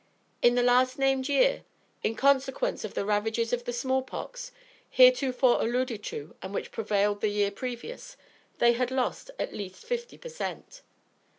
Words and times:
In 0.41 0.55
the 0.55 0.63
last 0.63 0.97
named 0.97 1.29
year, 1.29 1.63
in 2.03 2.15
consequence 2.15 2.83
of 2.83 2.95
the 2.95 3.05
ravages 3.05 3.53
of 3.53 3.65
the 3.65 3.71
small 3.71 4.01
pox, 4.01 4.51
heretofore 4.89 5.61
alluded 5.61 6.01
to 6.05 6.35
and 6.41 6.55
which 6.55 6.71
prevailed 6.71 7.21
the 7.21 7.29
year 7.29 7.51
previous, 7.51 8.17
they 8.57 8.73
had 8.73 8.89
lost 8.89 9.29
at 9.37 9.53
least 9.53 9.85
fifty 9.85 10.17
per 10.17 10.29
cent. 10.29 10.81